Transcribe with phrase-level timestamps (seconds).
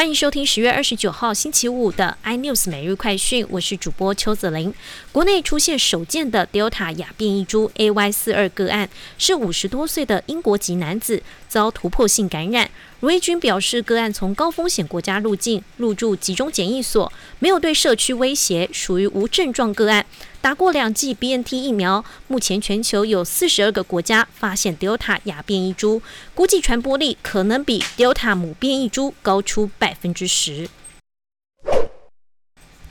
[0.00, 4.72] 欢迎收听十月二十九号星期五的 iNews 每日快讯，我是主播邱子玲。
[5.12, 12.70] 国内出现首件的 Delta 亚变异株 AY 四二个案，是五十多岁的英国籍男子遭突破性感染。
[13.00, 20.06] 卢义军表示，个案从高风险国家入境，入住集中检疫所，没有对社区威胁，属于无症状个案。
[20.42, 26.00] 打过两剂 BNT 疫苗，目前全球有四十二个国家发现 Delta 亚变异株，
[26.34, 30.68] 估计传播力可能比 Delta 母变异株高出百分之十。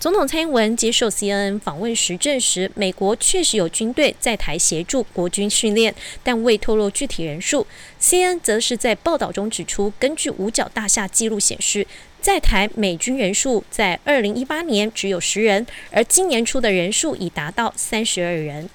[0.00, 7.66] 总统蔡英文接受 CNN 访问时证实，美国确实有军队在台协助国军训练，但未透露具体人数。
[8.00, 11.86] CNN 则是在报道中指出，根据五角大厦记录显示。
[12.22, 18.68] 在台美军人数在二零一八年只有十人，而今年初的人数已达到三十二人。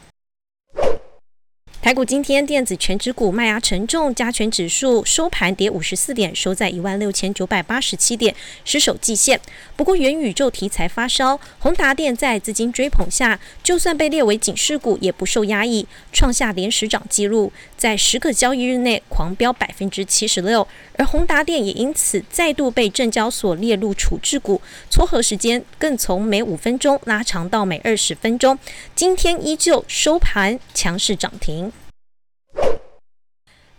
[1.86, 9.40] 台股今天电子全指股卖压沉重，加权指数收盘跌五十四点，收在一万六千九百八十七点，失守季线。
[9.76, 20.68] 不过元宇宙题材发烧，宏达电在资金追捧下，就算被列为警示股，也不受压抑，创下连十涨纪录，在十个交易日内狂飙百分之七十六。
[20.98, 28.58] 而宏达电也因此再度被证交所列入处置股，撮合时间更从每五分钟拉长到每二十分钟。
[28.96, 31.72] 今天依旧收盘强势涨停。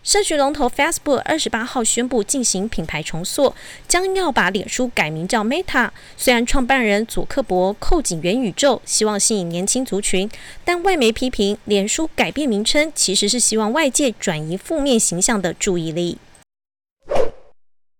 [0.06, 3.52] 社群龙头 Facebook 二十八号宣布进行品牌重塑，
[3.88, 5.90] 将要把脸书改名叫 Meta。
[6.16, 10.30] 虽然创办人祖克伯扣紧元宇宙，希望吸引年轻族群，
[10.64, 16.18] 但外媒批评脸书改变名称其实是希望外界转移负面形象的注意力。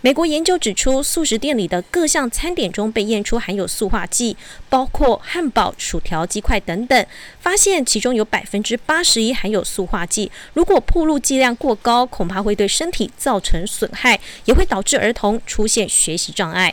[0.07, 4.37] 美国研究指出，素食店里的各项餐点中被验出含有塑化剂，
[4.69, 7.07] 包括汉堡、薯条、鸡块等等，
[7.41, 10.31] 发现其中有百分之八十一含有塑化剂。
[10.55, 16.73] 如果铺路剂量过高，恐怕会对身体造成损害，也会导致儿童出现学习障碍。